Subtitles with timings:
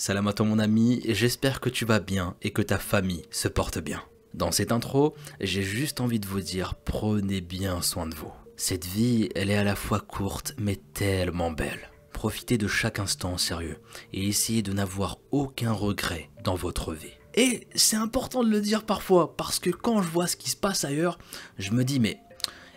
[0.00, 3.48] Salam à toi mon ami, j'espère que tu vas bien et que ta famille se
[3.48, 4.02] porte bien.
[4.32, 8.32] Dans cette intro, j'ai juste envie de vous dire prenez bien soin de vous.
[8.56, 11.90] Cette vie, elle est à la fois courte mais tellement belle.
[12.14, 13.76] Profitez de chaque instant sérieux
[14.14, 17.18] et essayez de n'avoir aucun regret dans votre vie.
[17.34, 20.56] Et c'est important de le dire parfois parce que quand je vois ce qui se
[20.56, 21.18] passe ailleurs,
[21.58, 22.20] je me dis mais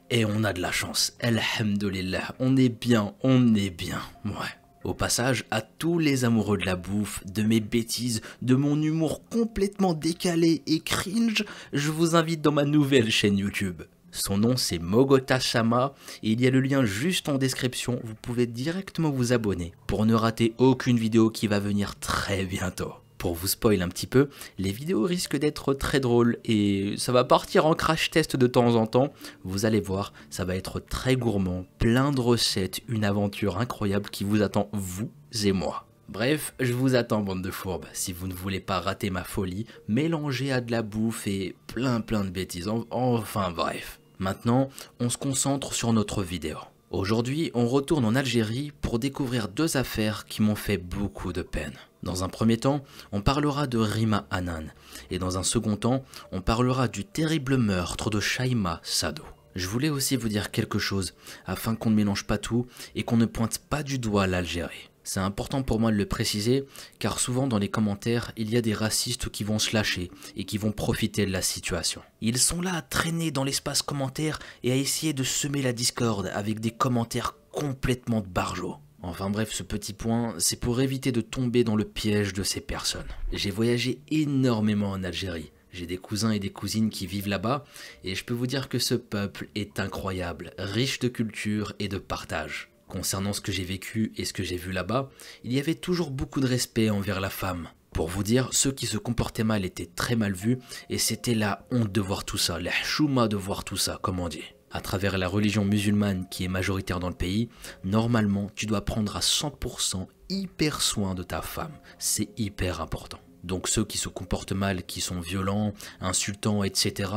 [0.09, 1.13] et on a de la chance.
[1.21, 4.01] Alhamdulillah, on est bien, on est bien.
[4.25, 4.57] Ouais.
[4.83, 9.21] Au passage, à tous les amoureux de la bouffe, de mes bêtises, de mon humour
[9.29, 13.83] complètement décalé et cringe, je vous invite dans ma nouvelle chaîne YouTube.
[14.11, 18.15] Son nom c'est Mogota Sama et il y a le lien juste en description, vous
[18.15, 22.93] pouvez directement vous abonner pour ne rater aucune vidéo qui va venir très bientôt
[23.23, 24.27] pour vous spoil un petit peu,
[24.57, 28.75] les vidéos risquent d'être très drôles et ça va partir en crash test de temps
[28.75, 29.13] en temps.
[29.45, 34.25] Vous allez voir, ça va être très gourmand, plein de recettes, une aventure incroyable qui
[34.25, 35.09] vous attend vous
[35.41, 35.87] et moi.
[36.09, 39.67] Bref, je vous attends bande de fourbes, si vous ne voulez pas rater ma folie,
[39.87, 44.01] mélangée à de la bouffe et plein plein de bêtises, enfin bref.
[44.19, 44.67] Maintenant,
[44.99, 46.57] on se concentre sur notre vidéo.
[46.91, 51.79] Aujourd'hui, on retourne en Algérie pour découvrir deux affaires qui m'ont fait beaucoup de peine.
[52.03, 54.73] Dans un premier temps, on parlera de Rima Hanan,
[55.09, 59.23] et dans un second temps, on parlera du terrible meurtre de Shaima Sado.
[59.55, 61.13] Je voulais aussi vous dire quelque chose,
[61.45, 64.89] afin qu'on ne mélange pas tout et qu'on ne pointe pas du doigt l'Algérie.
[65.05, 66.65] C'est important pour moi de le préciser,
[66.99, 70.43] car souvent dans les commentaires, il y a des racistes qui vont se lâcher et
[70.43, 72.01] qui vont profiter de la situation.
[72.19, 76.29] Ils sont là à traîner dans l'espace commentaire et à essayer de semer la discorde
[76.33, 78.77] avec des commentaires complètement de barjots.
[79.05, 82.61] Enfin bref, ce petit point, c'est pour éviter de tomber dans le piège de ces
[82.61, 83.03] personnes.
[83.33, 85.51] J'ai voyagé énormément en Algérie.
[85.73, 87.65] J'ai des cousins et des cousines qui vivent là-bas,
[88.05, 91.97] et je peux vous dire que ce peuple est incroyable, riche de culture et de
[91.97, 92.71] partage.
[92.87, 95.09] Concernant ce que j'ai vécu et ce que j'ai vu là-bas,
[95.43, 97.67] il y avait toujours beaucoup de respect envers la femme.
[97.91, 100.59] Pour vous dire, ceux qui se comportaient mal étaient très mal vus
[100.89, 104.19] et c'était la honte de voir tout ça, la chouma de voir tout ça, comme
[104.19, 104.52] on dit.
[104.73, 107.47] À travers la religion musulmane qui est majoritaire dans le pays,
[107.83, 111.77] normalement tu dois prendre à 100% hyper soin de ta femme.
[111.99, 113.19] C'est hyper important.
[113.43, 117.11] Donc ceux qui se comportent mal, qui sont violents, insultants, etc.,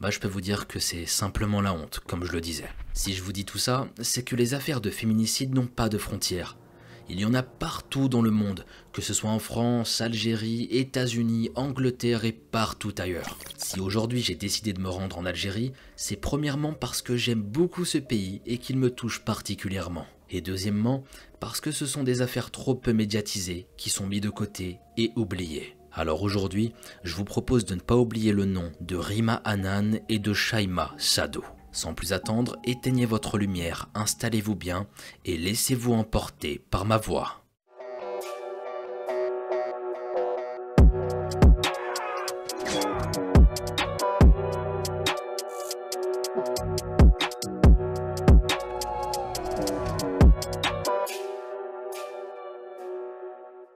[0.00, 2.68] bah je peux vous dire que c'est simplement la honte, comme je le disais.
[2.92, 5.98] Si je vous dis tout ça, c'est que les affaires de féminicide n'ont pas de
[5.98, 6.56] frontières.
[7.12, 11.50] Il y en a partout dans le monde, que ce soit en France, Algérie, États-Unis,
[11.56, 13.36] Angleterre et partout ailleurs.
[13.56, 17.84] Si aujourd'hui j'ai décidé de me rendre en Algérie, c'est premièrement parce que j'aime beaucoup
[17.84, 20.06] ce pays et qu'il me touche particulièrement.
[20.30, 21.02] Et deuxièmement,
[21.40, 25.10] parce que ce sont des affaires trop peu médiatisées qui sont mises de côté et
[25.16, 25.74] oubliées.
[25.92, 26.72] Alors aujourd'hui,
[27.02, 30.94] je vous propose de ne pas oublier le nom de Rima Hanan et de Shaima
[30.96, 31.42] Sado.
[31.72, 34.86] Sans plus attendre, éteignez votre lumière, installez-vous bien
[35.24, 37.36] et laissez-vous emporter par ma voix.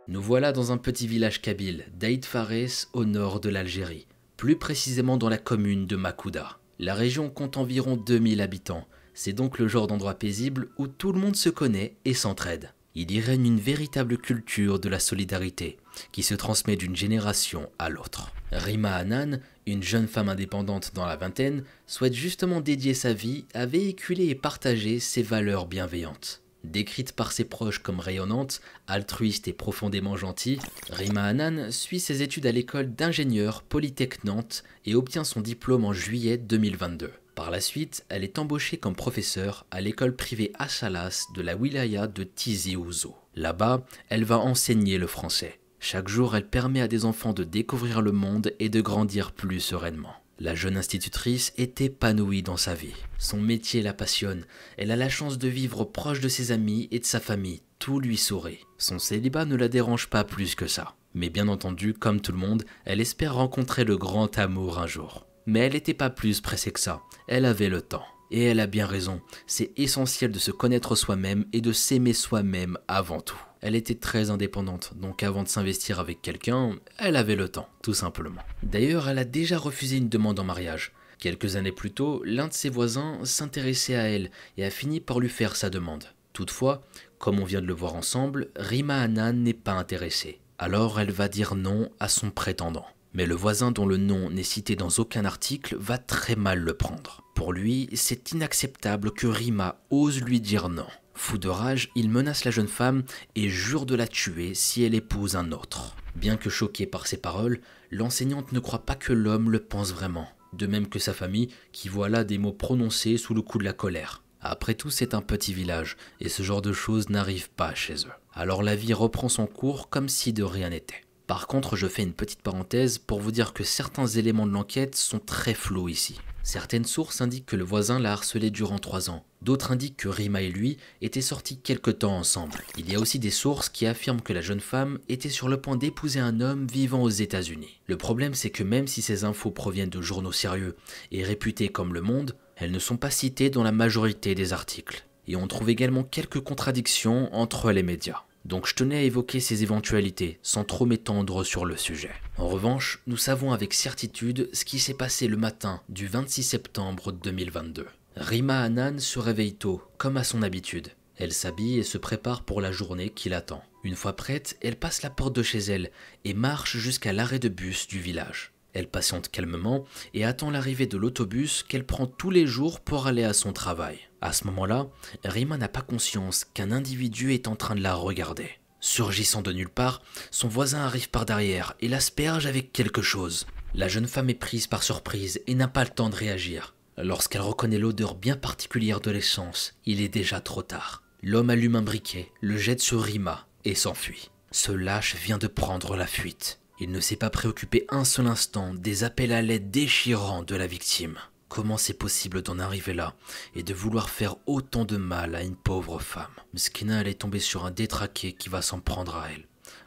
[0.07, 4.07] Nous voilà dans un petit village kabyle, d'Aïd Fares, au nord de l'Algérie,
[4.37, 6.59] plus précisément dans la commune de Makouda.
[6.81, 11.21] La région compte environ 2000 habitants, c'est donc le genre d'endroit paisible où tout le
[11.21, 12.73] monde se connaît et s'entraide.
[12.97, 15.79] Il y règne une véritable culture de la solidarité
[16.13, 18.33] qui se transmet d'une génération à l'autre.
[18.53, 23.67] Rima Hanan, une jeune femme indépendante dans la vingtaine, souhaite justement dédier sa vie à
[23.67, 26.44] véhiculer et partager ses valeurs bienveillantes.
[26.65, 30.59] Décrite par ses proches comme rayonnante, altruiste et profondément gentille,
[30.91, 35.93] Rima Hanan suit ses études à l'école d'ingénieur Polytech Nantes et obtient son diplôme en
[35.93, 37.13] juillet 2022.
[37.35, 42.07] Par la suite, elle est embauchée comme professeure à l'école privée Achalas de la wilaya
[42.07, 43.15] de Tizi Ouzou.
[43.35, 45.59] Là-bas, elle va enseigner le français.
[45.81, 49.61] Chaque jour, elle permet à des enfants de découvrir le monde et de grandir plus
[49.61, 50.15] sereinement.
[50.41, 52.97] La jeune institutrice est épanouie dans sa vie.
[53.19, 54.45] Son métier la passionne.
[54.77, 57.63] Elle a la chance de vivre proche de ses amis et de sa famille.
[57.79, 58.59] Tout lui sourit.
[58.77, 60.97] Son célibat ne la dérange pas plus que ça.
[61.15, 65.25] Mais bien entendu, comme tout le monde, elle espère rencontrer le grand amour un jour.
[65.47, 67.03] Mais elle n'était pas plus pressée que ça.
[67.29, 68.05] Elle avait le temps.
[68.33, 69.21] Et elle a bien raison.
[69.47, 73.41] C'est essentiel de se connaître soi-même et de s'aimer soi-même avant tout.
[73.67, 77.95] Elle était très indépendante, donc avant de s'investir avec quelqu'un, elle avait le temps, tout
[77.95, 78.43] simplement.
[78.63, 80.93] D'ailleurs, elle a déjà refusé une demande en mariage.
[81.19, 85.19] Quelques années plus tôt, l'un de ses voisins s'intéressait à elle et a fini par
[85.19, 86.05] lui faire sa demande.
[86.35, 86.83] Toutefois,
[87.19, 90.41] comme on vient de le voir ensemble, Rima Hanan n'est pas intéressée.
[90.59, 92.85] Alors elle va dire non à son prétendant.
[93.15, 96.75] Mais le voisin dont le nom n'est cité dans aucun article va très mal le
[96.75, 97.23] prendre.
[97.35, 100.87] Pour lui, c'est inacceptable que Rima ose lui dire non.
[101.15, 104.95] Fou de rage, il menace la jeune femme et jure de la tuer si elle
[104.95, 105.97] épouse un autre.
[106.17, 110.29] Bien que choquée par ces paroles, l'enseignante ne croit pas que l'homme le pense vraiment,
[110.53, 113.65] de même que sa famille qui voit là des mots prononcés sous le coup de
[113.65, 114.23] la colère.
[114.41, 118.13] Après tout, c'est un petit village, et ce genre de choses n'arrive pas chez eux.
[118.35, 121.03] Alors la vie reprend son cours comme si de rien n'était.
[121.27, 124.95] Par contre, je fais une petite parenthèse pour vous dire que certains éléments de l'enquête
[124.97, 126.21] sont très flous ici.
[126.45, 129.25] Certaines sources indiquent que le voisin l'a harcelé durant trois ans.
[129.41, 132.61] D'autres indiquent que Rima et lui étaient sortis quelque temps ensemble.
[132.77, 135.59] Il y a aussi des sources qui affirment que la jeune femme était sur le
[135.59, 137.81] point d'épouser un homme vivant aux États-Unis.
[137.87, 140.77] Le problème, c'est que même si ces infos proviennent de journaux sérieux
[141.13, 145.07] et réputés comme Le Monde, elles ne sont pas citées dans la majorité des articles.
[145.27, 148.23] Et on trouve également quelques contradictions entre les médias.
[148.45, 152.13] Donc je tenais à évoquer ces éventualités sans trop m'étendre sur le sujet.
[152.37, 157.13] En revanche, nous savons avec certitude ce qui s'est passé le matin du 26 septembre
[157.13, 157.87] 2022.
[158.17, 160.89] Rima Hanan se réveille tôt, comme à son habitude.
[161.17, 163.63] Elle s'habille et se prépare pour la journée qui l'attend.
[163.83, 165.91] Une fois prête, elle passe la porte de chez elle
[166.25, 168.54] et marche jusqu'à l'arrêt de bus du village.
[168.75, 173.25] Elle patiente calmement et attend l'arrivée de l'autobus qu'elle prend tous les jours pour aller
[173.25, 173.99] à son travail.
[174.21, 174.89] À ce moment-là,
[175.25, 178.51] Rima n'a pas conscience qu'un individu est en train de la regarder.
[178.81, 183.47] Surgissant de nulle part, son voisin arrive par derrière et l'asperge avec quelque chose.
[183.75, 186.75] La jeune femme est prise par surprise et n'a pas le temps de réagir.
[186.99, 191.03] Lorsqu'elle reconnaît l'odeur bien particulière de l'essence, il est déjà trop tard.
[191.23, 194.31] L'homme allume un briquet, le jette sur Rima et s'enfuit.
[194.51, 196.61] Ce lâche vient de prendre la fuite.
[196.81, 200.67] Il ne s'est pas préoccupé un seul instant des appels à l'aide déchirants de la
[200.67, 201.19] victime.
[201.49, 203.15] Comment c'est possible d'en arriver là
[203.55, 206.35] et de vouloir faire autant de mal à une pauvre femme?
[206.53, 209.47] Mskina, elle est tombée sur un détraqué qui va s'en prendre à elle.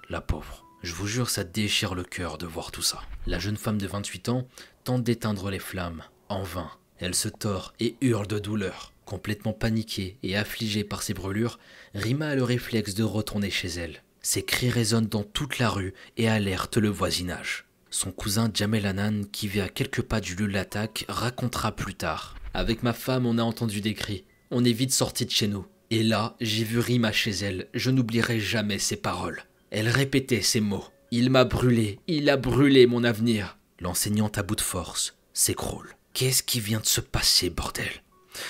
[0.10, 0.66] La pauvre.
[0.82, 3.02] Je vous jure, ça déchire le cœur de voir tout ça.
[3.26, 4.48] La jeune femme de 28 ans
[4.86, 6.04] tente d'éteindre les flammes.
[6.30, 6.72] En vain.
[7.00, 8.94] Elle se tord et hurle de douleur.
[9.04, 11.60] Complètement paniquée et affligée par ses brûlures,
[11.94, 14.04] Rima a le réflexe de retourner chez elle.
[14.30, 17.64] Ses cris résonnent dans toute la rue et alertent le voisinage.
[17.90, 21.94] Son cousin Jamel Hanan, qui vit à quelques pas du lieu de l'attaque, racontera plus
[21.94, 22.36] tard.
[22.54, 24.26] Avec ma femme, on a entendu des cris.
[24.52, 25.66] On est vite sorti de chez nous.
[25.92, 27.70] Et là, j'ai vu Rima chez elle.
[27.74, 29.44] Je n'oublierai jamais ses paroles.
[29.72, 30.84] Elle répétait ces mots.
[31.12, 33.58] Il m'a brûlé, il a brûlé mon avenir.
[33.80, 35.96] L'enseignante à bout de force s'écroule.
[36.12, 38.04] Qu'est-ce qui vient de se passer, bordel?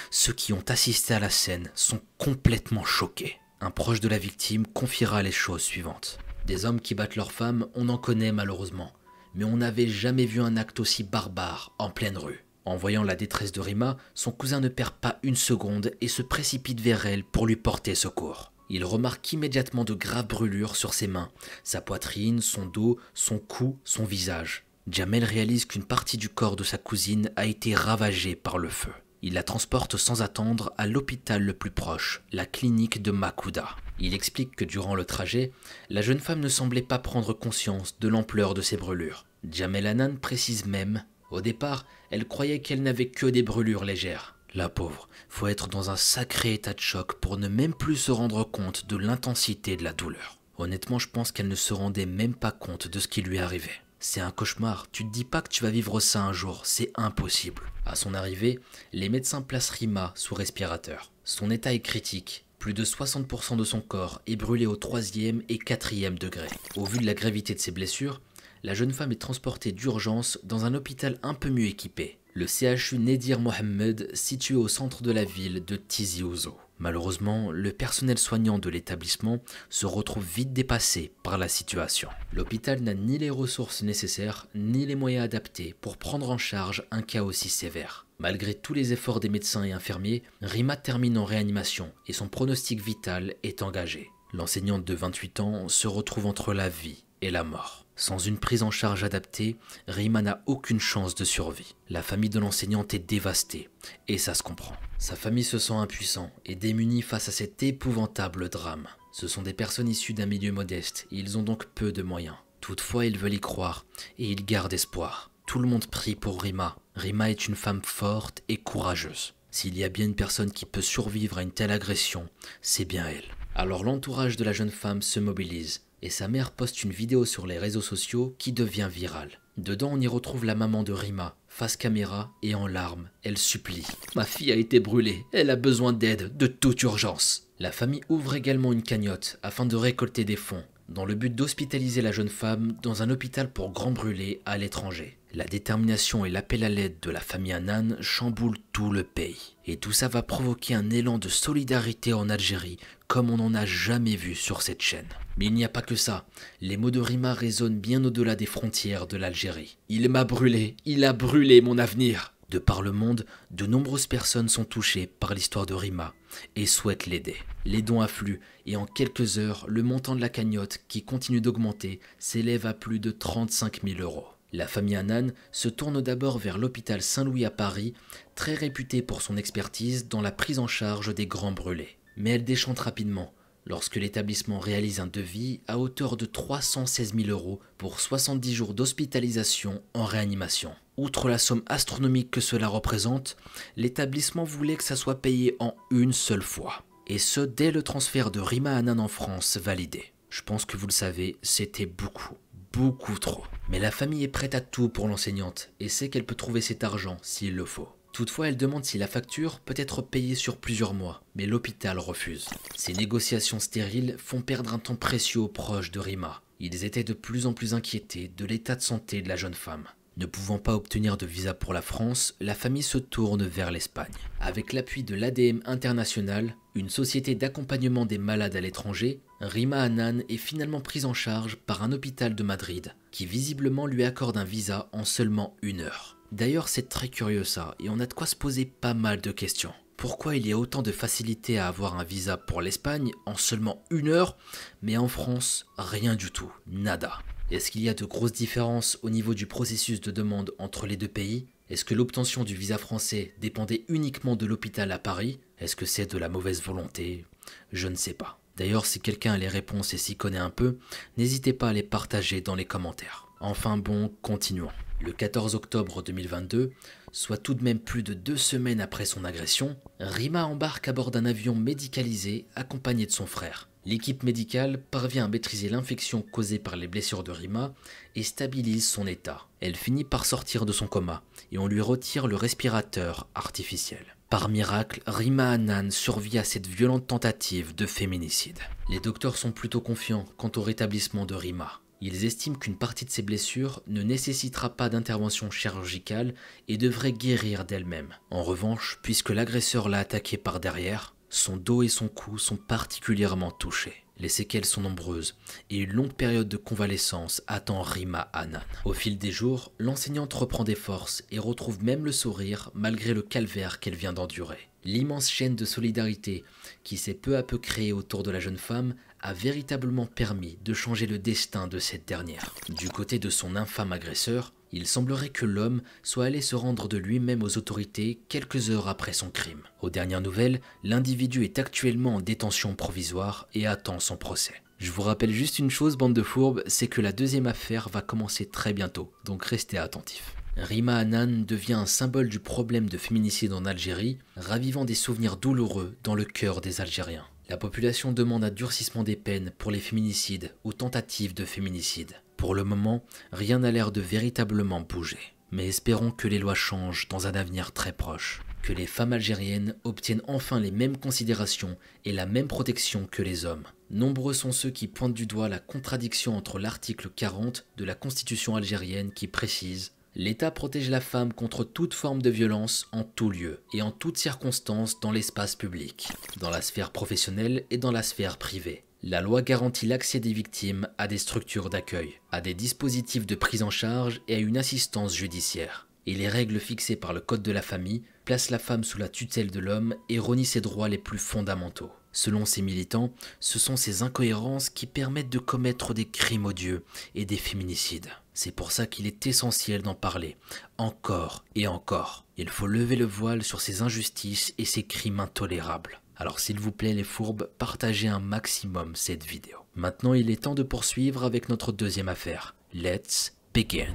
[0.09, 3.37] Ceux qui ont assisté à la scène sont complètement choqués.
[3.59, 6.19] Un proche de la victime confiera les choses suivantes.
[6.45, 8.93] Des hommes qui battent leurs femmes, on en connaît malheureusement,
[9.33, 12.45] mais on n'avait jamais vu un acte aussi barbare en pleine rue.
[12.65, 16.21] En voyant la détresse de Rima, son cousin ne perd pas une seconde et se
[16.21, 18.51] précipite vers elle pour lui porter secours.
[18.69, 21.29] Il remarque immédiatement de graves brûlures sur ses mains,
[21.63, 24.65] sa poitrine, son dos, son cou, son visage.
[24.87, 28.91] Jamel réalise qu'une partie du corps de sa cousine a été ravagée par le feu.
[29.21, 33.75] Il la transporte sans attendre à l'hôpital le plus proche, la clinique de Makuda.
[33.99, 35.51] Il explique que durant le trajet,
[35.89, 39.25] la jeune femme ne semblait pas prendre conscience de l'ampleur de ses brûlures.
[39.49, 44.35] Jamel Hanan précise même, au départ, elle croyait qu'elle n'avait que des brûlures légères.
[44.53, 48.11] La pauvre, faut être dans un sacré état de choc pour ne même plus se
[48.11, 50.39] rendre compte de l'intensité de la douleur.
[50.57, 53.81] Honnêtement, je pense qu'elle ne se rendait même pas compte de ce qui lui arrivait.
[53.99, 56.91] C'est un cauchemar, tu te dis pas que tu vas vivre ça un jour, c'est
[56.95, 57.63] impossible.
[57.87, 58.59] À son arrivée,
[58.91, 61.11] les médecins placent Rima sous respirateur.
[61.23, 65.57] Son état est critique, plus de 60% de son corps est brûlé au troisième et
[65.57, 66.47] quatrième degré.
[66.75, 68.21] Au vu de la gravité de ses blessures,
[68.63, 72.99] la jeune femme est transportée d'urgence dans un hôpital un peu mieux équipé, le CHU
[72.99, 76.55] Nedir Mohamed situé au centre de la ville de Tizi Ouzou.
[76.79, 82.09] Malheureusement, le personnel soignant de l'établissement se retrouve vite dépassé par la situation.
[82.31, 87.01] L'hôpital n'a ni les ressources nécessaires ni les moyens adaptés pour prendre en charge un
[87.01, 88.05] cas aussi sévère.
[88.19, 92.81] Malgré tous les efforts des médecins et infirmiers, Rima termine en réanimation et son pronostic
[92.81, 94.09] vital est engagé.
[94.33, 97.85] L'enseignante de 28 ans se retrouve entre la vie et la mort.
[97.95, 99.57] Sans une prise en charge adaptée,
[99.87, 101.75] Rima n'a aucune chance de survie.
[101.89, 103.69] La famille de l'enseignante est dévastée,
[104.07, 104.75] et ça se comprend.
[104.99, 108.87] Sa famille se sent impuissant et démunie face à cet épouvantable drame.
[109.11, 112.35] Ce sont des personnes issues d'un milieu modeste, ils ont donc peu de moyens.
[112.61, 113.85] Toutefois, ils veulent y croire,
[114.19, 115.31] et ils gardent espoir.
[115.47, 116.75] Tout le monde prie pour Rima.
[116.95, 119.33] Rima est une femme forte et courageuse.
[119.49, 122.29] S'il y a bien une personne qui peut survivre à une telle agression,
[122.61, 123.23] c'est bien elle.
[123.55, 127.47] Alors l'entourage de la jeune femme se mobilise et sa mère poste une vidéo sur
[127.47, 129.39] les réseaux sociaux qui devient virale.
[129.57, 133.09] Dedans, on y retrouve la maman de Rima, face caméra et en larmes.
[133.23, 133.87] Elle supplie.
[134.15, 137.47] Ma fille a été brûlée, elle a besoin d'aide, de toute urgence.
[137.59, 140.63] La famille ouvre également une cagnotte afin de récolter des fonds.
[140.89, 145.17] dans le but d'hospitaliser la jeune femme dans un hôpital pour grands brûlés à l'étranger.
[145.33, 149.57] La détermination et l'appel à l'aide de la famille Annan chamboulent tout le pays.
[149.65, 152.77] Et tout ça va provoquer un élan de solidarité en Algérie
[153.07, 155.09] comme on n'en a jamais vu sur cette chaîne.
[155.37, 156.25] Mais il n'y a pas que ça.
[156.61, 159.77] Les mots de Rima résonnent bien au-delà des frontières de l'Algérie.
[159.89, 162.33] Il m'a brûlé, il a brûlé mon avenir.
[162.49, 166.13] De par le monde, de nombreuses personnes sont touchées par l'histoire de Rima
[166.55, 167.35] et souhaitent l'aider.
[167.65, 171.99] Les dons affluent et en quelques heures, le montant de la cagnotte, qui continue d'augmenter,
[172.19, 174.27] s'élève à plus de 35 000 euros.
[174.53, 177.93] La famille Annan se tourne d'abord vers l'hôpital Saint-Louis à Paris,
[178.33, 181.97] très réputé pour son expertise dans la prise en charge des grands brûlés.
[182.15, 183.33] Mais elle déchante rapidement
[183.67, 189.81] lorsque l'établissement réalise un devis à hauteur de 316 000 euros pour 70 jours d'hospitalisation
[189.93, 190.73] en réanimation.
[190.97, 193.37] Outre la somme astronomique que cela représente,
[193.75, 196.83] l'établissement voulait que ça soit payé en une seule fois.
[197.05, 200.13] Et ce, dès le transfert de Rima Hanan en France validé.
[200.29, 202.35] Je pense que vous le savez, c'était beaucoup,
[202.73, 203.43] beaucoup trop.
[203.69, 206.83] Mais la famille est prête à tout pour l'enseignante et sait qu'elle peut trouver cet
[206.83, 207.89] argent s'il le faut.
[208.17, 212.47] Toutefois, elle demande si la facture peut être payée sur plusieurs mois, mais l'hôpital refuse.
[212.75, 216.41] Ces négociations stériles font perdre un temps précieux aux proches de Rima.
[216.59, 219.83] Ils étaient de plus en plus inquiétés de l'état de santé de la jeune femme.
[220.17, 224.15] Ne pouvant pas obtenir de visa pour la France, la famille se tourne vers l'Espagne.
[224.39, 230.37] Avec l'appui de l'ADM International, une société d'accompagnement des malades à l'étranger, Rima Hanan est
[230.37, 234.89] finalement prise en charge par un hôpital de Madrid, qui visiblement lui accorde un visa
[234.91, 236.16] en seulement une heure.
[236.31, 239.31] D'ailleurs, c'est très curieux ça, et on a de quoi se poser pas mal de
[239.31, 239.73] questions.
[239.95, 243.83] Pourquoi il y a autant de facilité à avoir un visa pour l'Espagne en seulement
[243.89, 244.37] une heure,
[244.81, 247.19] mais en France, rien du tout, nada.
[247.49, 250.97] Est-ce qu'il y a de grosses différences au niveau du processus de demande entre les
[250.97, 251.47] deux pays?
[251.69, 255.39] Est-ce que l'obtention du visa français dépendait uniquement de l'hôpital à Paris?
[255.59, 257.25] Est-ce que c'est de la mauvaise volonté?
[257.71, 258.39] Je ne sais pas.
[258.57, 260.77] D'ailleurs, si quelqu'un a les réponses et s'y connaît un peu,
[261.17, 263.27] n'hésitez pas à les partager dans les commentaires.
[263.39, 264.71] Enfin bon, continuons.
[264.99, 266.71] Le 14 octobre 2022,
[267.11, 271.11] soit tout de même plus de deux semaines après son agression, Rima embarque à bord
[271.11, 273.69] d'un avion médicalisé accompagné de son frère.
[273.85, 277.73] L'équipe médicale parvient à maîtriser l'infection causée par les blessures de Rima
[278.15, 279.45] et stabilise son état.
[279.61, 284.17] Elle finit par sortir de son coma et on lui retire le respirateur artificiel.
[284.29, 288.59] Par miracle, Rima Hanan survit à cette violente tentative de féminicide.
[288.89, 291.79] Les docteurs sont plutôt confiants quant au rétablissement de Rima.
[291.99, 296.35] Ils estiment qu'une partie de ses blessures ne nécessitera pas d'intervention chirurgicale
[296.67, 298.13] et devrait guérir d'elle-même.
[298.29, 303.51] En revanche, puisque l'agresseur l'a attaquée par derrière, son dos et son cou sont particulièrement
[303.51, 304.03] touchés.
[304.19, 305.35] Les séquelles sont nombreuses
[305.69, 308.63] et une longue période de convalescence attend Rima Hanan.
[308.85, 313.21] Au fil des jours, l'enseignante reprend des forces et retrouve même le sourire malgré le
[313.21, 314.69] calvaire qu'elle vient d'endurer.
[314.87, 316.45] L'immense chaîne de solidarité
[316.85, 320.73] qui s'est peu à peu créée autour de la jeune femme a véritablement permis de
[320.73, 322.55] changer le destin de cette dernière.
[322.69, 326.95] Du côté de son infâme agresseur, il semblerait que l'homme soit allé se rendre de
[326.95, 329.63] lui-même aux autorités quelques heures après son crime.
[329.81, 334.63] Aux dernières nouvelles, l'individu est actuellement en détention provisoire et attend son procès.
[334.77, 338.01] Je vous rappelle juste une chose, bande de fourbes, c'est que la deuxième affaire va
[338.01, 340.36] commencer très bientôt, donc restez attentifs.
[340.59, 345.95] Rima Hanan devient un symbole du problème de féminicide en Algérie, ravivant des souvenirs douloureux
[346.03, 347.27] dans le cœur des Algériens.
[347.47, 352.15] La population demande un durcissement des peines pour les féminicides ou tentatives de féminicide.
[352.37, 355.19] Pour le moment, rien n'a l'air de véritablement bouger.
[355.51, 359.75] Mais espérons que les lois changent dans un avenir très proche, que les femmes algériennes
[359.83, 363.63] obtiennent enfin les mêmes considérations et la même protection que les hommes.
[363.91, 368.55] Nombreux sont ceux qui pointent du doigt la contradiction entre l'article 40 de la Constitution
[368.55, 373.59] algérienne qui précise L'État protège la femme contre toute forme de violence en tout lieu
[373.71, 376.07] et en toutes circonstances dans l'espace public,
[376.39, 378.83] dans la sphère professionnelle et dans la sphère privée.
[379.03, 383.61] La loi garantit l'accès des victimes à des structures d'accueil, à des dispositifs de prise
[383.61, 385.87] en charge et à une assistance judiciaire.
[386.07, 389.09] Et les règles fixées par le Code de la famille placent la femme sous la
[389.09, 391.91] tutelle de l'homme et renient ses droits les plus fondamentaux.
[392.11, 396.83] Selon ces militants, ce sont ces incohérences qui permettent de commettre des crimes odieux
[397.13, 398.09] et des féminicides.
[398.39, 400.37] C'est pour ça qu'il est essentiel d'en parler,
[400.77, 402.23] encore et encore.
[402.37, 406.01] Il faut lever le voile sur ces injustices et ces crimes intolérables.
[406.15, 409.57] Alors s'il vous plaît les fourbes, partagez un maximum cette vidéo.
[409.73, 412.53] Maintenant il est temps de poursuivre avec notre deuxième affaire.
[412.75, 413.87] Let's begin.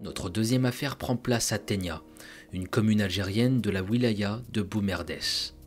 [0.00, 2.02] Notre deuxième affaire prend place à Tenia,
[2.52, 5.18] une commune algérienne de la wilaya de Boumerdes.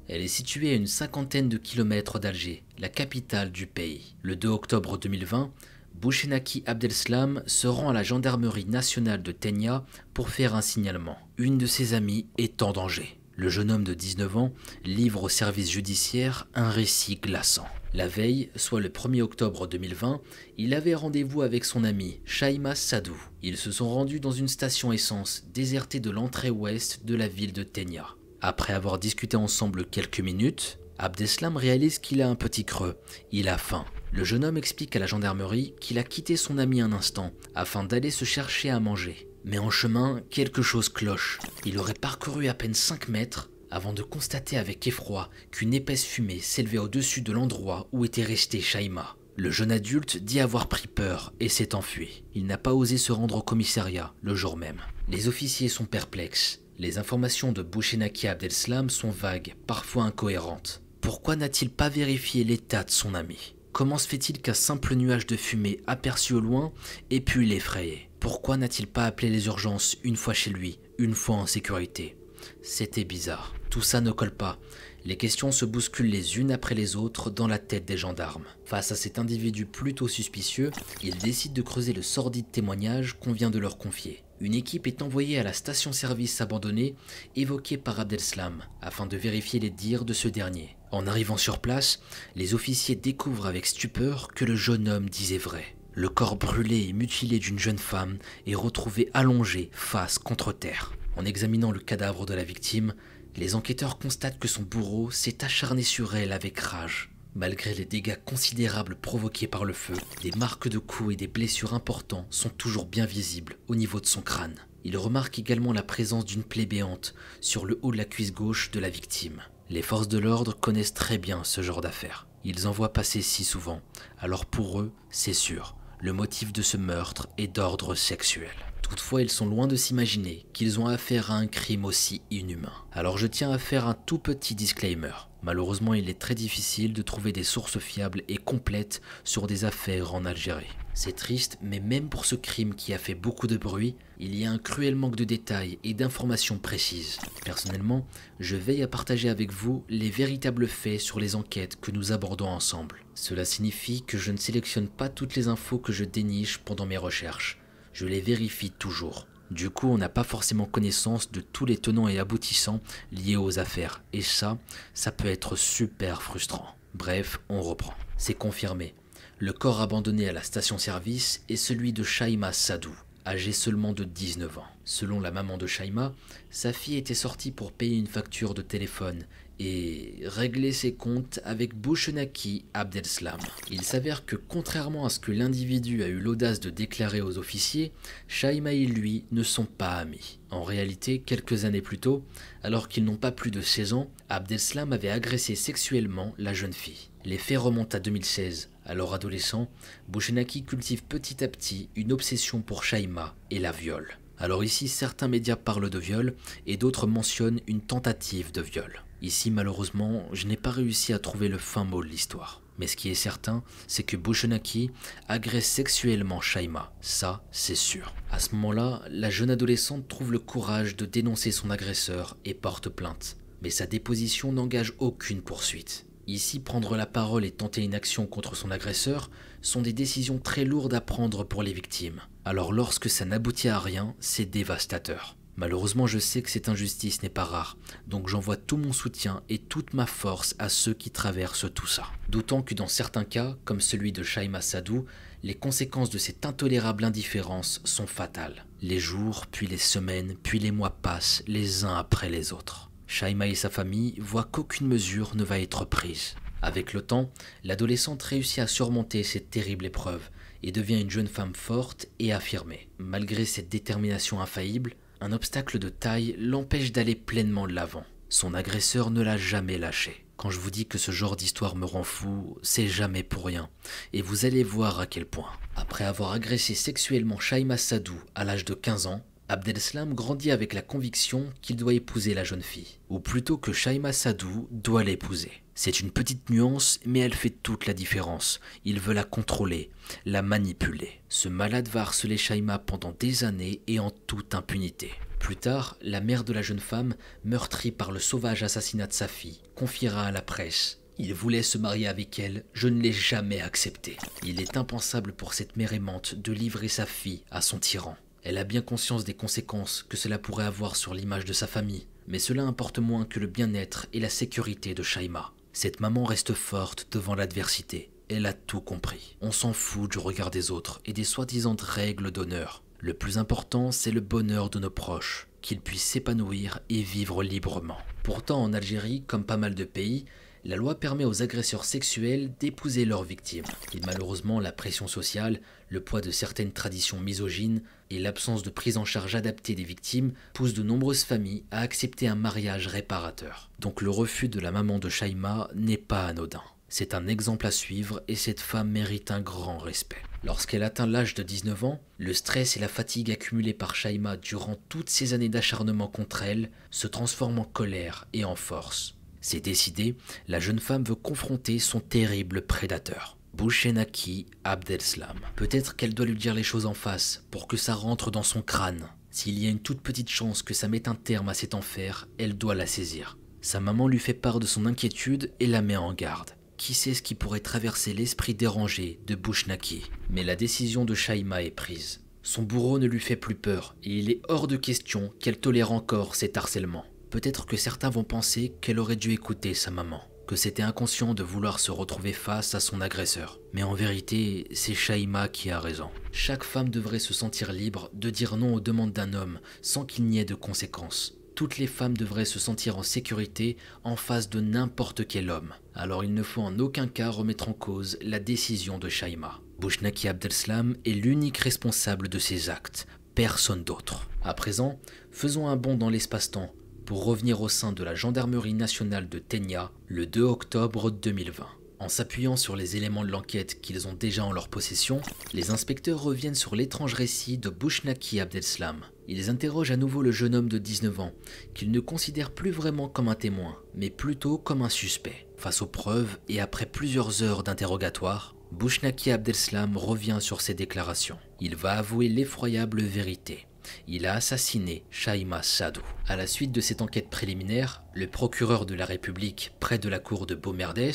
[0.08, 4.16] Elle est située à une cinquantaine de kilomètres d'Alger, la capitale du pays.
[4.24, 5.52] Le 2 octobre 2020,
[5.96, 11.18] Bouchenaki Abdelslam se rend à la gendarmerie nationale de Tenya pour faire un signalement.
[11.38, 13.20] Une de ses amies est en danger.
[13.36, 17.68] Le jeune homme de 19 ans livre au service judiciaire un récit glaçant.
[17.94, 20.22] La veille, soit le 1er octobre 2020,
[20.58, 23.22] il avait rendez-vous avec son ami Shaima Sadou.
[23.44, 27.52] Ils se sont rendus dans une station essence désertée de l'entrée ouest de la ville
[27.52, 28.08] de Tenya.
[28.40, 32.96] Après avoir discuté ensemble quelques minutes, Abdeslam réalise qu'il a un petit creux.
[33.34, 33.84] Il a faim.
[34.14, 37.84] Le jeune homme explique à la gendarmerie qu'il a quitté son ami un instant afin
[37.84, 39.28] d'aller se chercher à manger.
[39.44, 41.40] Mais en chemin, quelque chose cloche.
[41.66, 46.40] Il aurait parcouru à peine 5 mètres avant de constater avec effroi qu'une épaisse fumée
[46.40, 49.16] s'élevait au-dessus de l'endroit où était resté Shaima.
[49.38, 52.24] Le jeune adulte dit avoir pris peur et s'est enfui.
[52.36, 54.82] Il n'a pas osé se rendre au commissariat le jour même.
[55.08, 56.60] Les officiers sont perplexes.
[56.78, 60.82] Les informations de Bouchenaki Abdelslam sont vagues, parfois incohérentes.
[61.00, 63.56] Pourquoi n'a-t-il pas vérifié l'état de son ami?
[63.72, 66.74] Comment se fait-il qu'un simple nuage de fumée aperçu au loin
[67.10, 68.10] ait pu l'effrayer?
[68.20, 72.18] Pourquoi n'a-t-il pas appelé les urgences une fois chez lui, une fois en sécurité?
[72.62, 73.54] C'était bizarre.
[73.72, 74.60] Tout ça ne colle pas.
[75.06, 78.44] Les questions se bousculent les unes après les autres dans la tête des gendarmes.
[78.66, 83.50] Face à cet individu plutôt suspicieux, ils décident de creuser le sordide témoignage qu'on vient
[83.50, 84.24] de leur confier.
[84.42, 86.96] Une équipe est envoyée à la station-service abandonnée
[87.38, 90.76] évoquée par Abdelslam afin de vérifier les dires de ce dernier.
[90.92, 92.02] En arrivant sur place,
[92.36, 95.78] les officiers découvrent avec stupeur que le jeune homme disait vrai.
[95.94, 100.92] Le corps brûlé et mutilé d'une jeune femme est retrouvé allongé face contre terre.
[101.16, 102.94] En examinant le cadavre de la victime,
[103.36, 107.10] les enquêteurs constatent que son bourreau s'est acharné sur elle avec rage.
[107.34, 111.74] Malgré les dégâts considérables provoqués par le feu, des marques de coups et des blessures
[111.74, 114.60] importantes sont toujours bien visibles au niveau de son crâne.
[114.84, 118.72] Il remarque également la présence d'une plaie béante sur le haut de la cuisse gauche
[118.72, 119.42] de la victime.
[119.70, 122.28] Les forces de l'ordre connaissent très bien ce genre d'affaires.
[122.44, 123.82] Ils en voient passer si souvent.
[124.18, 128.50] Alors pour eux, c'est sûr, le motif de ce meurtre est d'ordre sexuel.
[128.92, 132.74] Toutefois, ils sont loin de s'imaginer qu'ils ont affaire à un crime aussi inhumain.
[132.92, 135.14] Alors je tiens à faire un tout petit disclaimer.
[135.44, 140.14] Malheureusement, il est très difficile de trouver des sources fiables et complètes sur des affaires
[140.14, 140.76] en Algérie.
[140.94, 144.44] C'est triste, mais même pour ce crime qui a fait beaucoup de bruit, il y
[144.44, 147.18] a un cruel manque de détails et d'informations précises.
[147.46, 148.06] Personnellement,
[148.42, 152.50] je veille à partager avec vous les véritables faits sur les enquêtes que nous abordons
[152.50, 152.98] ensemble.
[153.16, 156.98] Cela signifie que je ne sélectionne pas toutes les infos que je déniche pendant mes
[156.98, 157.61] recherches.
[157.94, 159.28] Je les vérifie toujours.
[159.52, 162.80] Du coup, on n'a pas forcément connaissance de tous les tenants et aboutissants
[163.12, 164.02] liés aux affaires.
[164.14, 164.58] Et ça,
[164.94, 166.76] ça peut être super frustrant.
[166.94, 167.94] Bref, on reprend.
[168.18, 168.96] C'est confirmé.
[169.40, 174.60] Le corps abandonné à la station-service est celui de Shaima Sadou, âgé seulement de 19
[174.60, 174.68] ans.
[174.86, 176.14] Selon la maman de Shaima,
[176.50, 179.26] sa fille était sortie pour payer une facture de téléphone
[179.64, 183.38] et régler ses comptes avec Bouchenaki Abdelslam.
[183.70, 187.92] Il s'avère que contrairement à ce que l'individu a eu l'audace de déclarer aux officiers,
[188.28, 190.40] Shaima et lui ne sont pas amis.
[190.50, 192.26] En réalité, quelques années plus tôt,
[192.64, 197.10] alors qu'ils n'ont pas plus de 16 ans, Abdelslam avait agressé sexuellement la jeune fille.
[197.24, 198.72] Les faits remontent à 2016.
[198.84, 199.70] Alors adolescent,
[200.08, 204.18] Bouchenaki cultive petit à petit une obsession pour Shaima et la viole.
[204.42, 206.34] Alors ici, certains médias parlent de viol
[206.66, 209.04] et d'autres mentionnent une tentative de viol.
[209.22, 212.64] Ici, malheureusement, je n'ai pas réussi à trouver le fin mot de l'histoire.
[212.80, 214.90] Mais ce qui est certain, c'est que Bouchenaki
[215.28, 216.92] agresse sexuellement Shaima.
[217.02, 218.16] Ça, c'est sûr.
[218.32, 222.90] À ce moment-là, la jeune adolescente trouve le courage de dénoncer son agresseur et porte
[222.90, 223.38] plainte.
[223.62, 226.08] Mais sa déposition n'engage aucune poursuite.
[226.26, 229.30] Ici, prendre la parole et tenter une action contre son agresseur
[229.62, 232.22] sont des décisions très lourdes à prendre pour les victimes.
[232.44, 235.36] Alors lorsque ça n'aboutit à rien, c'est dévastateur.
[235.58, 237.78] Malheureusement, je sais que cette injustice n'est pas rare,
[238.08, 242.08] donc j'envoie tout mon soutien et toute ma force à ceux qui traversent tout ça.
[242.30, 245.06] D'autant que dans certains cas, comme celui de Shaima Sadou,
[245.44, 248.66] les conséquences de cette intolérable indifférence sont fatales.
[248.82, 252.90] Les jours, puis les semaines, puis les mois passent les uns après les autres.
[253.06, 256.34] Shaima et sa famille voient qu'aucune mesure ne va être prise.
[256.64, 257.30] Avec le temps,
[257.64, 260.30] l'adolescente réussit à surmonter cette terrible épreuve
[260.64, 262.88] et devient une jeune femme forte et affirmée.
[262.98, 268.06] Malgré cette détermination infaillible, un obstacle de taille l'empêche d'aller pleinement de l'avant.
[268.30, 270.26] Son agresseur ne l'a jamais lâché.
[270.38, 273.70] Quand je vous dis que ce genre d'histoire me rend fou, c'est jamais pour rien.
[274.14, 275.52] Et vous allez voir à quel point.
[275.76, 279.22] Après avoir agressé sexuellement Shaima Sadou à l'âge de 15 ans,
[279.52, 284.14] Abdelslam grandit avec la conviction qu'il doit épouser la jeune fille, ou plutôt que Shaima
[284.14, 285.52] Sadou doit l'épouser.
[285.76, 288.62] C'est une petite nuance, mais elle fait toute la différence.
[288.86, 289.92] Il veut la contrôler,
[290.26, 291.20] la manipuler.
[291.28, 295.12] Ce malade va harceler Shaima pendant des années et en toute impunité.
[295.38, 299.28] Plus tard, la mère de la jeune femme, meurtrie par le sauvage assassinat de sa
[299.28, 303.60] fille, confiera à la presse Il voulait se marier avec elle, je ne l'ai jamais
[303.60, 304.16] accepté.
[304.46, 308.16] Il est impensable pour cette mère aimante de livrer sa fille à son tyran.
[308.44, 312.08] Elle a bien conscience des conséquences que cela pourrait avoir sur l'image de sa famille,
[312.28, 315.54] mais cela importe moins que le bien-être et la sécurité de Shaima.
[315.74, 318.10] Cette maman reste forte devant l'adversité.
[318.30, 319.36] Elle a tout compris.
[319.42, 322.82] On s'en fout du regard des autres et des soi-disant règles d'honneur.
[323.00, 327.98] Le plus important, c'est le bonheur de nos proches, qu'ils puissent s'épanouir et vivre librement.
[328.24, 330.26] Pourtant, en Algérie, comme pas mal de pays,
[330.64, 333.66] la loi permet aux agresseurs sexuels d'épouser leurs victimes.
[333.94, 338.98] Et malheureusement, la pression sociale, le poids de certaines traditions misogynes et l'absence de prise
[338.98, 343.70] en charge adaptée des victimes poussent de nombreuses familles à accepter un mariage réparateur.
[343.80, 346.64] Donc le refus de la maman de Shaima n'est pas anodin.
[346.90, 350.22] C'est un exemple à suivre et cette femme mérite un grand respect.
[350.44, 354.76] Lorsqu'elle atteint l'âge de 19 ans, le stress et la fatigue accumulés par Shaima durant
[354.90, 359.16] toutes ces années d'acharnement contre elle se transforment en colère et en force.
[359.42, 360.16] C'est décidé,
[360.48, 363.38] la jeune femme veut confronter son terrible prédateur.
[363.54, 365.40] Bouchenaki Abdelslam.
[365.56, 368.62] Peut-être qu'elle doit lui dire les choses en face pour que ça rentre dans son
[368.62, 369.10] crâne.
[369.30, 372.28] S'il y a une toute petite chance que ça mette un terme à cet enfer,
[372.38, 373.38] elle doit la saisir.
[373.62, 376.52] Sa maman lui fait part de son inquiétude et la met en garde.
[376.78, 381.62] Qui sait ce qui pourrait traverser l'esprit dérangé de Bouchnaki Mais la décision de Shaima
[381.62, 382.22] est prise.
[382.44, 385.92] Son bourreau ne lui fait plus peur et il est hors de question qu'elle tolère
[385.92, 387.06] encore cet harcèlement.
[387.32, 391.44] Peut-être que certains vont penser qu'elle aurait dû écouter sa maman, que c'était inconscient de
[391.44, 393.62] vouloir se retrouver face à son agresseur.
[393.72, 396.10] Mais en vérité, c'est Shaima qui a raison.
[396.34, 400.26] Chaque femme devrait se sentir libre de dire non aux demandes d'un homme sans qu'il
[400.26, 401.38] n'y ait de conséquences.
[401.56, 405.74] Toutes les femmes devraient se sentir en sécurité en face de n'importe quel homme.
[405.96, 409.62] Alors il ne faut en aucun cas remettre en cause la décision de Shaima.
[409.80, 414.28] Bouchnaki Abdelslam est l'unique responsable de ces actes, personne d'autre.
[414.44, 415.00] À présent,
[415.32, 416.74] faisons un bond dans l'espace-temps
[417.12, 421.68] pour revenir au sein de la gendarmerie nationale de Tenia le 2 octobre 2020.
[422.00, 425.20] En s'appuyant sur les éléments de l'enquête qu'ils ont déjà en leur possession,
[425.52, 429.02] les inspecteurs reviennent sur l'étrange récit de Bouchnaki Abdelslam.
[429.28, 431.34] Ils interrogent à nouveau le jeune homme de 19 ans,
[431.74, 435.50] qu'ils ne considèrent plus vraiment comme un témoin, mais plutôt comme un suspect.
[435.58, 441.40] Face aux preuves et après plusieurs heures d'interrogatoire, Bouchnaki Abdelslam revient sur ses déclarations.
[441.60, 443.68] Il va avouer l'effroyable vérité
[444.08, 446.02] il a assassiné Shaima Sadou.
[446.28, 450.20] À la suite de cette enquête préliminaire, le procureur de la République près de la
[450.20, 451.12] cour de Beaumerdès,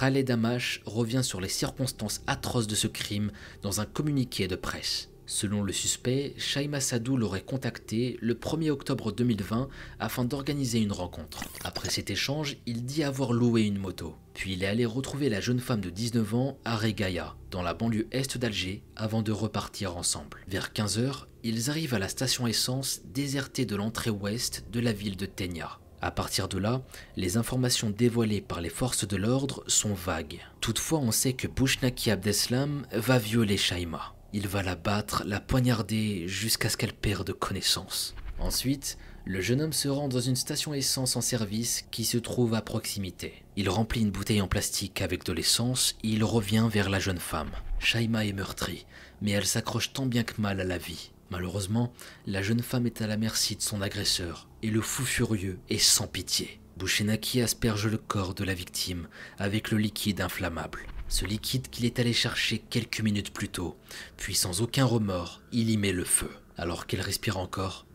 [0.00, 5.08] Khaled Amash, revient sur les circonstances atroces de ce crime dans un communiqué de presse.
[5.30, 9.68] Selon le suspect, Shaima Sadou l'aurait contacté le 1er octobre 2020
[10.00, 11.44] afin d'organiser une rencontre.
[11.64, 14.16] Après cet échange, il dit avoir loué une moto.
[14.32, 17.74] Puis il est allé retrouver la jeune femme de 19 ans à Regaya, dans la
[17.74, 20.38] banlieue est d'Alger, avant de repartir ensemble.
[20.48, 25.18] Vers 15h, ils arrivent à la station essence désertée de l'entrée ouest de la ville
[25.18, 25.78] de Tenya.
[26.00, 26.80] À partir de là,
[27.16, 30.40] les informations dévoilées par les forces de l'ordre sont vagues.
[30.62, 34.14] Toutefois, on sait que Bouchnaki Abdeslam va violer Shaima.
[34.34, 38.14] Il va la battre, la poignarder jusqu'à ce qu'elle perde connaissance.
[38.38, 42.52] Ensuite, le jeune homme se rend dans une station essence en service qui se trouve
[42.52, 43.42] à proximité.
[43.56, 47.18] Il remplit une bouteille en plastique avec de l'essence et il revient vers la jeune
[47.18, 47.50] femme.
[47.78, 48.84] Shaima est meurtrie,
[49.22, 51.10] mais elle s'accroche tant bien que mal à la vie.
[51.30, 51.92] Malheureusement,
[52.26, 55.78] la jeune femme est à la merci de son agresseur et le fou furieux est
[55.78, 56.60] sans pitié.
[56.76, 61.98] Bouchenaki asperge le corps de la victime avec le liquide inflammable ce liquide qu'il est
[61.98, 63.76] allé chercher quelques minutes plus tôt,
[64.16, 66.30] puis sans aucun remords, il y met le feu.
[66.56, 67.86] Alors qu'elle respire encore,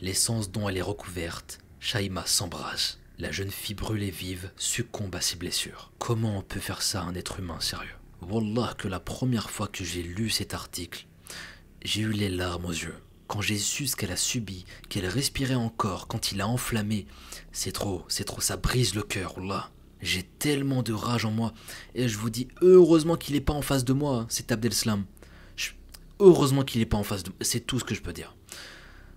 [0.00, 2.98] l'essence dont elle est recouverte, Shaima s'embrase.
[3.18, 5.92] La jeune fille brûlée vive succombe à ses blessures.
[5.98, 7.94] Comment on peut faire ça à un être humain sérieux?
[8.20, 11.06] Wallah que la première fois que j'ai lu cet article,
[11.82, 12.96] j'ai eu les larmes aux yeux.
[13.26, 17.06] Quand j'ai su ce qu'elle a subi, qu'elle respirait encore quand il a enflammé,
[17.52, 19.70] c'est trop, c'est trop, ça brise le cœur, Wallah.
[20.02, 21.54] J'ai tellement de rage en moi.
[21.94, 25.04] Et je vous dis, heureusement qu'il n'est pas en face de moi, hein, c'est Abdelslam.
[26.18, 27.36] Heureusement qu'il n'est pas en face de moi.
[27.40, 28.34] C'est tout ce que je peux dire.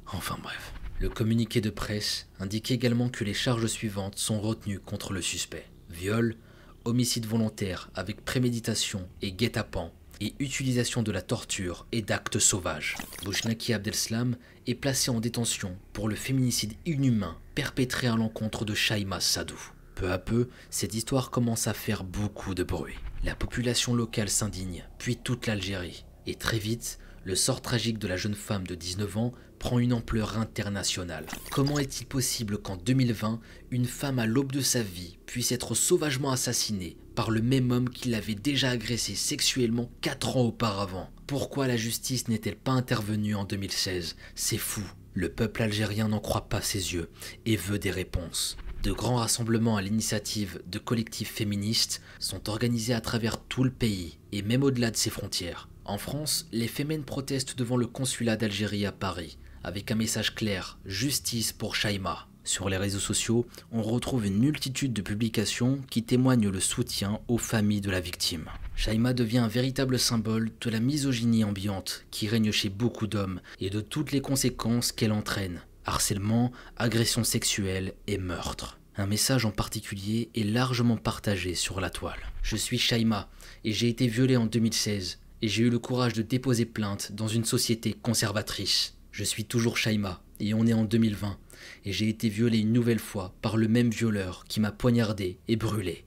[0.08, 0.74] Enfin bref.
[1.00, 5.65] Le communiqué de presse indique également que les charges suivantes sont retenues contre le suspect.
[5.89, 6.36] Viol,
[6.84, 12.98] homicide volontaire avec préméditation et guet-apens, et utilisation de la torture et d'actes sauvages.
[13.24, 14.36] Bouchnaki Abdelslam
[14.68, 19.60] est placé en détention pour le féminicide inhumain perpétré à l'encontre de Shaima Sadou.
[20.00, 22.96] Peu à peu, cette histoire commence à faire beaucoup de bruit.
[23.26, 26.06] La population locale s'indigne, puis toute l'Algérie.
[26.26, 29.92] Et très vite, le sort tragique de la jeune femme de 19 ans prend une
[29.92, 31.26] ampleur internationale.
[31.52, 36.32] Comment est-il possible qu'en 2020, une femme à l'aube de sa vie puisse être sauvagement
[36.32, 41.10] assassinée par le même homme qui l'avait déjà agressée sexuellement 4 ans auparavant?
[41.28, 44.90] Pourquoi la justice n'est-elle pas intervenue en 2016 C'est fou.
[45.14, 47.10] Le peuple algérien n'en croit pas ses yeux
[47.46, 48.56] et veut des réponses.
[48.82, 54.18] De grands rassemblements à l'initiative de collectifs féministes sont organisés à travers tout le pays
[54.32, 55.68] et même au-delà de ses frontières.
[55.84, 60.80] En France, les fémènes protestent devant le consulat d'Algérie à Paris avec un message clair,
[60.86, 62.28] justice pour Shaima.
[62.46, 67.38] Sur les réseaux sociaux, on retrouve une multitude de publications qui témoignent le soutien aux
[67.38, 68.46] familles de la victime.
[68.76, 73.70] Shaima devient un véritable symbole de la misogynie ambiante qui règne chez beaucoup d'hommes et
[73.70, 75.62] de toutes les conséquences qu'elle entraîne.
[75.89, 78.80] Harcèlement, agression sexuelle et meurtre.
[78.95, 82.19] Un message en particulier est largement partagé sur la toile.
[82.43, 83.28] Je suis Shaima
[83.63, 87.28] et j'ai été violée en 2016 et j'ai eu le courage de déposer plainte dans
[87.28, 88.97] une société conservatrice.
[89.12, 91.39] Je suis toujours Shaima et on est en 2020
[91.86, 95.56] et j'ai été violée une nouvelle fois par le même violeur qui m'a poignardé et
[95.56, 96.06] brûlé.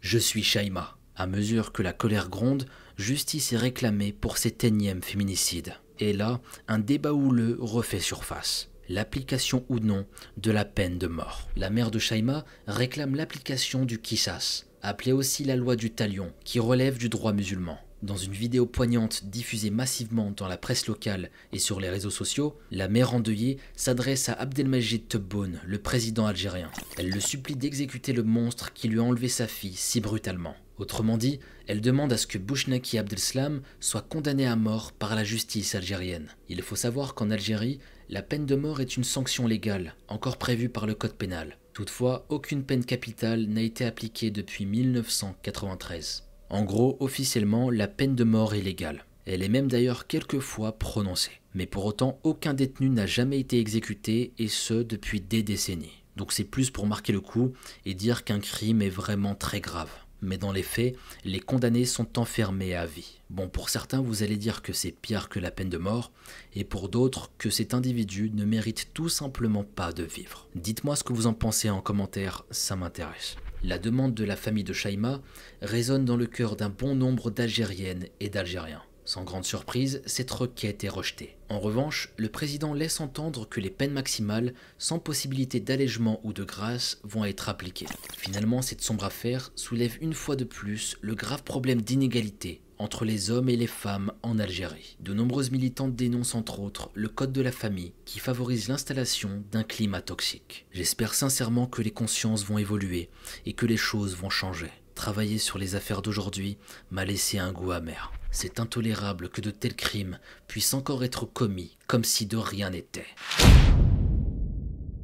[0.00, 0.96] Je suis Shaima.
[1.14, 2.66] À mesure que la colère gronde,
[2.96, 5.74] justice est réclamée pour cet énième féminicide.
[6.00, 8.69] Et là, un débat houleux refait surface.
[8.92, 10.04] L'application ou non
[10.36, 11.48] de la peine de mort.
[11.54, 16.58] La mère de Shaima réclame l'application du Kissas, appelée aussi la loi du talion, qui
[16.58, 17.78] relève du droit musulman.
[18.02, 22.58] Dans une vidéo poignante diffusée massivement dans la presse locale et sur les réseaux sociaux,
[22.72, 26.72] la mère endeuillée s'adresse à Abdelmajid Tebboune, le président algérien.
[26.98, 30.56] Elle le supplie d'exécuter le monstre qui lui a enlevé sa fille si brutalement.
[30.78, 35.22] Autrement dit, elle demande à ce que Bouchnaki Abdelslam soit condamné à mort par la
[35.22, 36.28] justice algérienne.
[36.48, 37.78] Il faut savoir qu'en Algérie,
[38.10, 41.58] la peine de mort est une sanction légale, encore prévue par le code pénal.
[41.72, 46.24] Toutefois, aucune peine capitale n'a été appliquée depuis 1993.
[46.48, 49.04] En gros, officiellement, la peine de mort est légale.
[49.26, 51.40] Elle est même d'ailleurs quelquefois prononcée.
[51.54, 56.02] Mais pour autant, aucun détenu n'a jamais été exécuté, et ce depuis des décennies.
[56.16, 57.52] Donc c'est plus pour marquer le coup
[57.86, 59.90] et dire qu'un crime est vraiment très grave.
[60.22, 63.20] Mais dans les faits, les condamnés sont enfermés à vie.
[63.30, 66.12] Bon, pour certains, vous allez dire que c'est pire que la peine de mort,
[66.54, 70.48] et pour d'autres, que cet individu ne mérite tout simplement pas de vivre.
[70.54, 73.36] Dites-moi ce que vous en pensez en commentaire, ça m'intéresse.
[73.62, 75.20] La demande de la famille de Shaima
[75.60, 78.82] résonne dans le cœur d'un bon nombre d'Algériennes et d'Algériens.
[79.04, 81.36] Sans grande surprise, cette requête est rejetée.
[81.48, 86.44] En revanche, le président laisse entendre que les peines maximales, sans possibilité d'allègement ou de
[86.44, 87.88] grâce, vont être appliquées.
[88.16, 93.30] Finalement, cette sombre affaire soulève une fois de plus le grave problème d'inégalité entre les
[93.30, 94.96] hommes et les femmes en Algérie.
[95.00, 99.64] De nombreuses militantes dénoncent entre autres le code de la famille qui favorise l'installation d'un
[99.64, 100.66] climat toxique.
[100.72, 103.10] J'espère sincèrement que les consciences vont évoluer
[103.44, 104.70] et que les choses vont changer.
[104.94, 106.56] Travailler sur les affaires d'aujourd'hui
[106.90, 108.12] m'a laissé un goût amer.
[108.30, 113.06] C'est intolérable que de tels crimes puissent encore être commis comme si de rien n'était.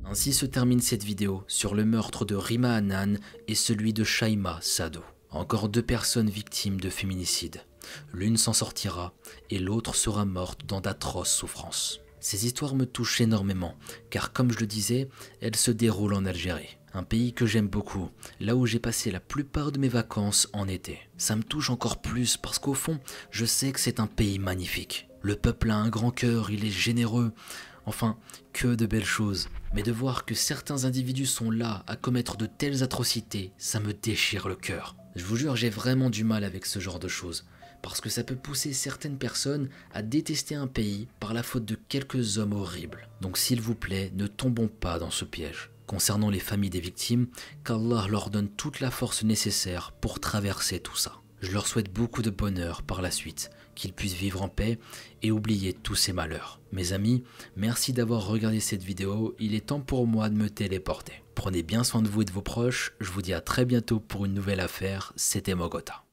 [0.04, 4.58] Ainsi se termine cette vidéo sur le meurtre de Rima Hanan et celui de Shaima
[4.62, 5.02] Sado.
[5.30, 7.62] Encore deux personnes victimes de féminicide.
[8.12, 9.12] L'une s'en sortira
[9.50, 12.00] et l'autre sera morte dans d'atroces souffrances.
[12.20, 13.76] Ces histoires me touchent énormément,
[14.10, 15.08] car comme je le disais,
[15.40, 18.08] elles se déroulent en Algérie, un pays que j'aime beaucoup,
[18.40, 20.98] là où j'ai passé la plupart de mes vacances en été.
[21.18, 22.98] Ça me touche encore plus parce qu'au fond,
[23.30, 25.08] je sais que c'est un pays magnifique.
[25.20, 27.32] Le peuple a un grand cœur, il est généreux,
[27.84, 28.16] enfin,
[28.54, 29.48] que de belles choses.
[29.74, 33.92] Mais de voir que certains individus sont là à commettre de telles atrocités, ça me
[33.92, 34.96] déchire le cœur.
[35.16, 37.44] Je vous jure, j'ai vraiment du mal avec ce genre de choses,
[37.82, 41.78] parce que ça peut pousser certaines personnes à détester un pays par la faute de
[41.88, 43.08] quelques hommes horribles.
[43.20, 45.70] Donc s'il vous plaît, ne tombons pas dans ce piège.
[45.86, 47.28] Concernant les familles des victimes,
[47.64, 51.20] qu'Allah leur donne toute la force nécessaire pour traverser tout ça.
[51.40, 54.78] Je leur souhaite beaucoup de bonheur par la suite, qu'ils puissent vivre en paix
[55.22, 56.60] et oublier tous ces malheurs.
[56.72, 57.22] Mes amis,
[57.56, 61.22] merci d'avoir regardé cette vidéo, il est temps pour moi de me téléporter.
[61.34, 64.00] Prenez bien soin de vous et de vos proches, je vous dis à très bientôt
[64.00, 66.05] pour une nouvelle affaire, c'était Mogota.